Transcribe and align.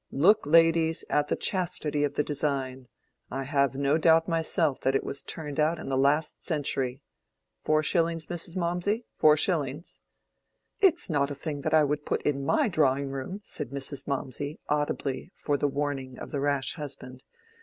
Look, 0.11 0.47
ladies, 0.47 1.05
at 1.11 1.27
the 1.27 1.35
chastity 1.35 2.03
of 2.03 2.15
the 2.15 2.23
design—I 2.23 3.43
have 3.43 3.75
no 3.75 3.99
doubt 3.99 4.27
myself 4.27 4.81
that 4.81 4.95
it 4.95 5.03
was 5.03 5.21
turned 5.21 5.59
out 5.59 5.77
in 5.77 5.89
the 5.89 5.95
last 5.95 6.41
century! 6.41 7.01
Four 7.63 7.83
shillings, 7.83 8.25
Mr. 8.25 8.57
Mawmsey?—four 8.57 9.37
shillings." 9.37 9.99
"It's 10.79 11.07
not 11.07 11.29
a 11.29 11.35
thing 11.35 11.61
I 11.71 11.83
would 11.83 12.03
put 12.03 12.23
in 12.23 12.43
my 12.43 12.67
drawing 12.67 13.11
room," 13.11 13.41
said 13.43 13.69
Mrs. 13.69 14.07
Mawmsey, 14.07 14.59
audibly, 14.67 15.31
for 15.35 15.55
the 15.55 15.67
warning 15.67 16.17
of 16.17 16.31
the 16.31 16.39
rash 16.39 16.73
husband. 16.77 17.21